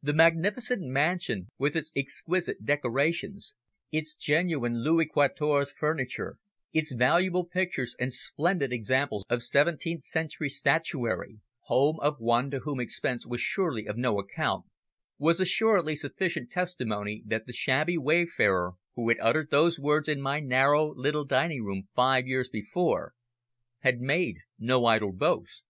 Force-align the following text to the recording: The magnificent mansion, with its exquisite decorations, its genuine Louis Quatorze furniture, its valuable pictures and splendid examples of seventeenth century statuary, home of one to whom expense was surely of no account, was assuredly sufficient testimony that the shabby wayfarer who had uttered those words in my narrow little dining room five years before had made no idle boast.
The 0.00 0.12
magnificent 0.12 0.82
mansion, 0.82 1.50
with 1.58 1.74
its 1.74 1.90
exquisite 1.96 2.64
decorations, 2.64 3.52
its 3.90 4.14
genuine 4.14 4.84
Louis 4.84 5.06
Quatorze 5.06 5.72
furniture, 5.72 6.38
its 6.72 6.92
valuable 6.94 7.44
pictures 7.44 7.96
and 7.98 8.12
splendid 8.12 8.72
examples 8.72 9.24
of 9.28 9.42
seventeenth 9.42 10.04
century 10.04 10.50
statuary, 10.50 11.40
home 11.62 11.98
of 11.98 12.20
one 12.20 12.48
to 12.52 12.60
whom 12.60 12.78
expense 12.78 13.26
was 13.26 13.40
surely 13.40 13.86
of 13.86 13.96
no 13.96 14.20
account, 14.20 14.66
was 15.18 15.40
assuredly 15.40 15.96
sufficient 15.96 16.48
testimony 16.48 17.24
that 17.26 17.46
the 17.46 17.52
shabby 17.52 17.98
wayfarer 17.98 18.74
who 18.94 19.08
had 19.08 19.18
uttered 19.20 19.50
those 19.50 19.80
words 19.80 20.06
in 20.08 20.20
my 20.20 20.38
narrow 20.38 20.94
little 20.94 21.24
dining 21.24 21.64
room 21.64 21.88
five 21.92 22.28
years 22.28 22.48
before 22.48 23.14
had 23.80 23.98
made 24.00 24.36
no 24.60 24.84
idle 24.84 25.10
boast. 25.10 25.64